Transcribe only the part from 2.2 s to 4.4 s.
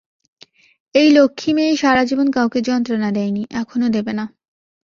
কাউকে যন্ত্রণা দেয় নি, এখনো দেবে না।